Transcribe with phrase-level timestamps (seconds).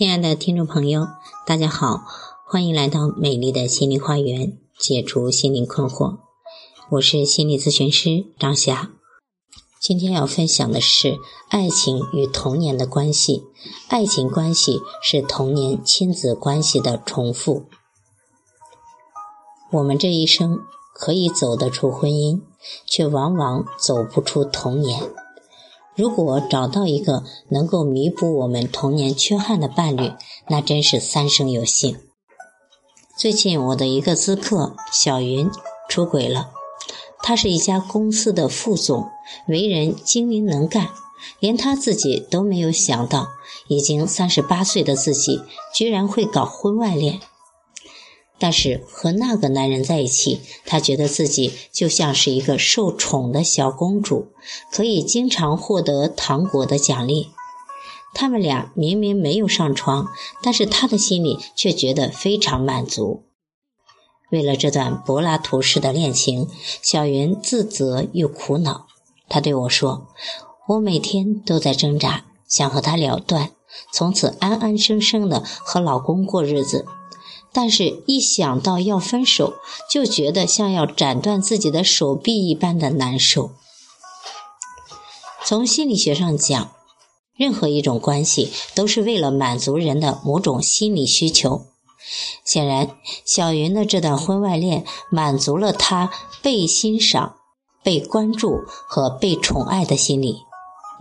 [0.00, 1.08] 亲爱的听众朋友，
[1.44, 2.06] 大家好，
[2.46, 6.20] 欢迎来到美丽的心灵花园，解除心灵困惑。
[6.92, 8.92] 我是心理咨询师张霞。
[9.78, 11.18] 今天要分享的是
[11.50, 13.42] 爱情与童年的关系。
[13.88, 17.66] 爱情关系是童年亲子关系的重复。
[19.70, 20.60] 我们这一生
[20.94, 22.40] 可以走得出婚姻，
[22.86, 25.10] 却往往走不出童年。
[25.96, 30.12] 如果找到一个能够弥补我们童年缺憾的伴侣，
[30.48, 31.98] 那真是三生有幸。
[33.18, 35.50] 最近我的一个咨客小云
[35.88, 36.50] 出轨了，
[37.22, 39.08] 他是一家公司的副总，
[39.46, 40.88] 为人精明能干，
[41.38, 43.28] 连他自己都没有想到，
[43.68, 45.42] 已经三十八岁的自己
[45.74, 47.20] 居然会搞婚外恋。
[48.40, 54.32] 但是和那个男人在一起，她觉得自己就像是一个受宠的小公主，
[54.72, 57.28] 可以经常获得糖果的奖励。
[58.14, 60.08] 他们俩明明没有上床，
[60.42, 63.24] 但是她的心里却觉得非常满足。
[64.30, 66.48] 为了这段柏拉图式的恋情，
[66.82, 68.86] 小云自责又苦恼。
[69.28, 70.08] 她对我说
[70.68, 73.50] ：“我每天都在挣扎，想和他了断，
[73.92, 76.86] 从此安安生生的和老公过日子。”
[77.52, 79.54] 但是，一想到要分手，
[79.90, 83.50] 就觉得像要斩断自己的手臂一般的难受。
[85.44, 86.70] 从心理学上讲，
[87.36, 91.66] 任何一种关系都是为了满足人的某种心理需求。
[92.44, 97.36] 显然，小云的这段婚外恋满足了她被欣赏、
[97.82, 100.49] 被关注和被宠爱的心理。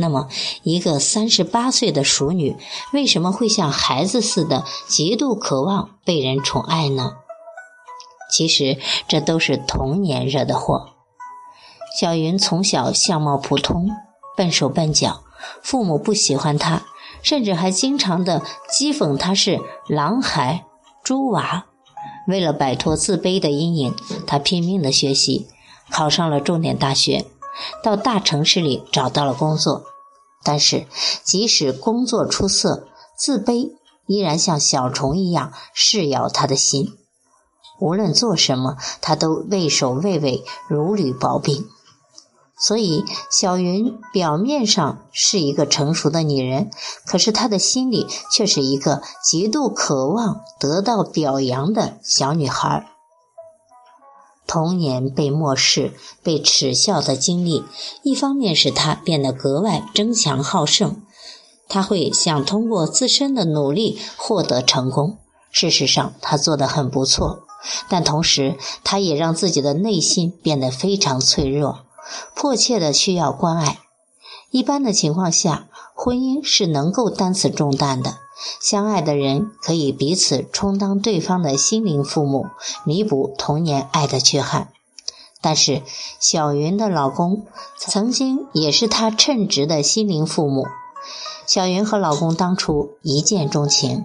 [0.00, 0.28] 那么，
[0.62, 2.56] 一个三十八岁的熟女
[2.92, 7.14] 为什么会像孩子似的极度渴望被人宠爱呢？
[8.30, 10.90] 其实，这都是童年惹的祸。
[11.98, 13.90] 小云从小相貌普通，
[14.36, 15.24] 笨手笨脚，
[15.62, 16.82] 父母不喜欢她，
[17.22, 19.58] 甚至还经常的讥讽她是
[19.88, 20.64] “狼孩
[21.02, 21.66] ”“猪娃”。
[22.28, 23.94] 为了摆脱自卑的阴影，
[24.26, 25.48] 她拼命的学习，
[25.90, 27.24] 考上了重点大学。
[27.82, 29.84] 到大城市里找到了工作，
[30.42, 30.86] 但是
[31.24, 33.72] 即使工作出色，自卑
[34.06, 36.96] 依然像小虫一样噬咬他的心。
[37.80, 41.68] 无论做什么，他都畏首畏尾，如履薄冰。
[42.60, 46.70] 所以，小云表面上是一个成熟的女人，
[47.06, 52.90] 可是她的心里却是一个极度渴望得到表扬的小女孩。
[54.48, 55.92] 童年被漠视、
[56.22, 57.62] 被耻笑的经历，
[58.02, 61.02] 一方面使他变得格外争强好胜，
[61.68, 65.18] 他会想通过自身的努力获得成功。
[65.50, 67.40] 事实上，他做得很不错，
[67.90, 71.80] 但同时，他也让自己的内心变得非常脆弱，
[72.34, 73.78] 迫切的需要关爱。
[74.50, 78.16] 一般的情况下，婚姻是能够担此重担的。
[78.60, 82.46] 相爱的人可以彼此充当对方的心灵父母，
[82.84, 84.68] 弥补童年爱的缺憾。
[85.40, 85.82] 但是，
[86.18, 90.66] 小云的老公曾经也是她称职的心灵父母。
[91.46, 94.04] 小云和老公当初一见钟情，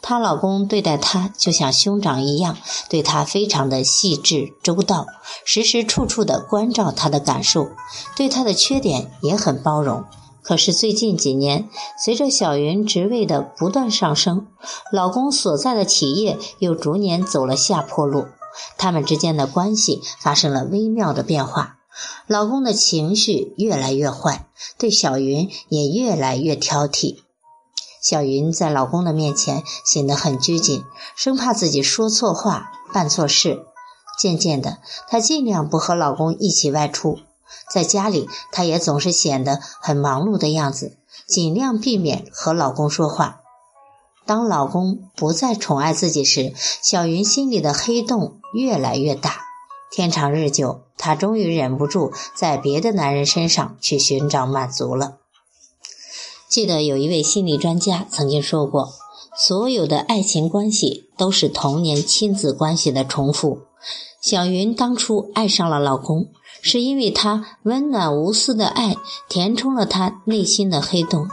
[0.00, 2.56] 她老公对待她就像兄长一样，
[2.88, 5.06] 对她非常的细致周到，
[5.44, 7.68] 时时处处的关照她的感受，
[8.16, 10.04] 对她的缺点也很包容。
[10.42, 11.68] 可是最近几年，
[11.98, 14.46] 随着小云职位的不断上升，
[14.92, 18.26] 老公所在的企业又逐年走了下坡路，
[18.76, 21.78] 他们之间的关系发生了微妙的变化。
[22.26, 27.18] 老公的情绪越来越坏，对小云也越来越挑剔。
[28.02, 30.84] 小云在老公的面前显得很拘谨，
[31.16, 33.64] 生怕自己说错话、办错事。
[34.18, 34.78] 渐渐的，
[35.08, 37.18] 她尽量不和老公一起外出。
[37.72, 43.40] 在家里，她也总是显得很忙碌的样子，尽量避免和老公说话。
[44.26, 49.42] 当老公不再宠爱自己时，小云心里的黑洞越来越大。
[49.90, 55.18] 天长日久，她终于忍不住在别的男人身上去寻找满足了。
[56.48, 58.94] 记得有一位心理专家曾经说过
[59.36, 63.58] ：“所有的爱情关系都是童年亲子关系的重复。”
[64.22, 66.28] 小云当初爱上了老公。
[66.66, 68.96] 是因为他温暖无私的爱
[69.28, 71.28] 填充了他内心的黑洞，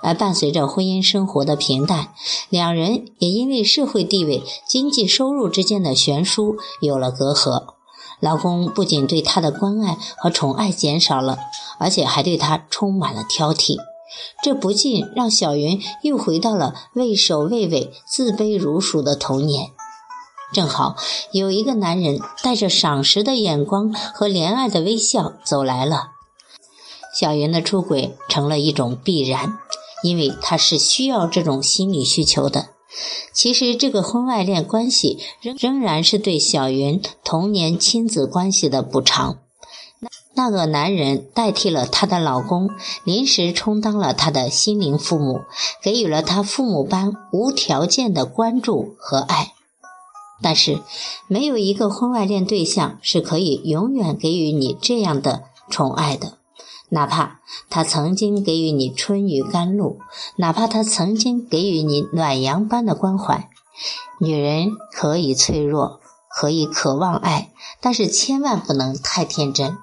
[0.00, 2.14] 而伴随着婚姻生活的平淡，
[2.50, 7.79] 两人也因为社会地位、经济收入之间的悬殊有了隔阂。
[8.20, 11.38] 老公不仅对她的关爱和宠爱减少了，
[11.78, 13.78] 而且还对她充满了挑剔，
[14.42, 19.70] 这不禁让小云又回到了畏首畏尾、自卑如鼠的童年。
[20.52, 20.96] 正好
[21.32, 26.08] 有一个男人带着赏识的眼光和怜爱的微笑走来了，
[27.14, 29.58] 小云的出轨成了一种必然。
[30.02, 32.68] 因为她是需要这种心理需求的。
[33.32, 39.38] 其实，这个婚外恋关系仍仍然是对小云童年亲子关系的补偿。
[40.34, 42.70] 那个男人代替了她的老公，
[43.04, 45.40] 临时充当了她的心灵父母，
[45.82, 49.52] 给予了她父母般无条件的关注和爱。
[50.42, 50.80] 但是，
[51.28, 56.39] 没有一个婚外恋对象是可以永远给予你这样的宠爱的。
[56.90, 59.98] 哪怕他曾经给予你春雨甘露，
[60.36, 63.48] 哪怕他曾经给予你暖阳般的关怀，
[64.18, 69.76] 女人可以脆弱，可以渴望爱，但是千万不能太天真。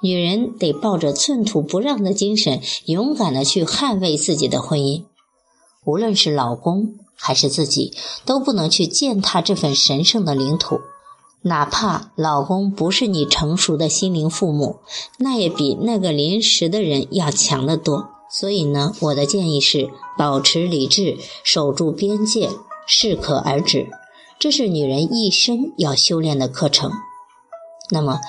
[0.00, 5.04] 女人得抱着寸土不让的精神，勇敢的去捍卫自己的婚姻，
[5.84, 7.94] 无论是老公还是自己，
[8.26, 10.80] 都不能去践踏这份神圣的领土。
[11.42, 14.76] 哪怕老公不是你成熟的心灵父母，
[15.18, 18.10] 那也比那个临时的人要强得多。
[18.30, 22.48] 所以呢，我的建议是保持理智，守住边界，
[22.86, 23.90] 适可而止。
[24.38, 26.90] 这是女人一生要修炼的课程。
[27.90, 28.20] 那么，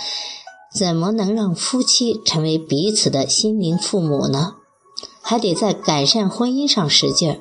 [0.75, 4.56] 怎么能让夫妻成为彼此的心灵父母呢？
[5.21, 7.39] 还得在改善婚姻上使劲儿。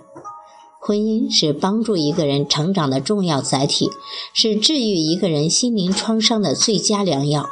[0.84, 3.88] 婚姻是帮助一个人成长的重要载体，
[4.34, 7.46] 是治愈一个人心灵创伤的最佳良药。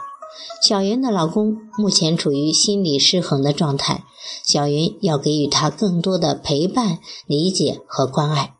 [0.61, 4.03] 小云的老公目前处于心理失衡的状态，
[4.45, 6.99] 小云要给予他更多的陪伴、
[7.29, 8.57] 理解和关爱。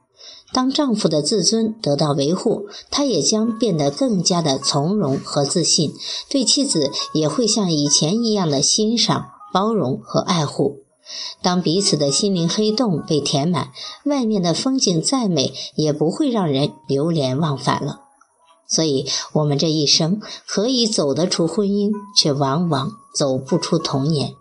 [0.53, 5.93] 当丈夫的自尊得到维护，他也将变得更加的从容和自信，
[6.29, 10.85] 对妻子也会像以前一样的欣赏、包容和爱护。
[11.43, 13.73] 当彼此的心灵黑洞被填满，
[14.05, 18.01] 外面的风景再美，也不会让人流连忘返了。
[18.69, 24.35] 所以，我们这一生可以走得出婚姻，却往往走不出童年。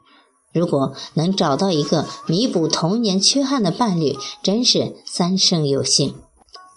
[0.53, 6.15] 如果能找到一个弥补童年缺憾的伴侣，真是三生有幸。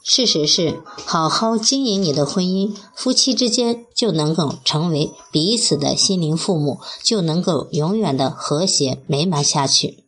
[0.04, 10.04] 事实是，好好经营你的婚姻，夫妻之间就能够成为彼此的心灵父母，就能够永远的和谐美满下去。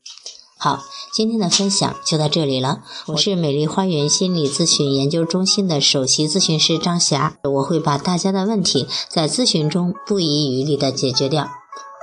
[0.58, 0.82] 好，
[1.12, 2.82] 今天的分享就到这里了。
[3.06, 11.49] 我是美丽花园心理咨询研究中心的首席咨询师张霞，我会把大家的问题在咨询中不遗余力的解决掉。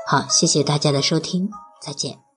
[0.08, 1.50] 好，谢谢大家的收听，
[1.82, 2.31] 再见。